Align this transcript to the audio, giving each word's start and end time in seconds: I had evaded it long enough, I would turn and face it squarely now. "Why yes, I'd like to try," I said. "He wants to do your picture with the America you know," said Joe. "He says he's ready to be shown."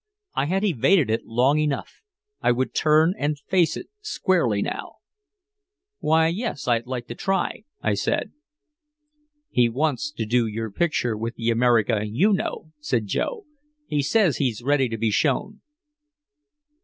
I 0.33 0.47
had 0.47 0.63
evaded 0.63 1.11
it 1.11 1.27
long 1.27 1.59
enough, 1.59 2.01
I 2.41 2.51
would 2.51 2.73
turn 2.73 3.13
and 3.19 3.37
face 3.37 3.77
it 3.77 3.85
squarely 4.01 4.63
now. 4.63 4.93
"Why 5.99 6.25
yes, 6.27 6.67
I'd 6.67 6.87
like 6.87 7.05
to 7.09 7.13
try," 7.13 7.65
I 7.83 7.93
said. 7.93 8.31
"He 9.51 9.69
wants 9.69 10.11
to 10.13 10.25
do 10.25 10.47
your 10.47 10.71
picture 10.71 11.15
with 11.15 11.35
the 11.35 11.51
America 11.51 12.01
you 12.03 12.33
know," 12.33 12.71
said 12.79 13.05
Joe. 13.05 13.45
"He 13.85 14.01
says 14.01 14.37
he's 14.37 14.63
ready 14.63 14.89
to 14.89 14.97
be 14.97 15.11
shown." 15.11 15.61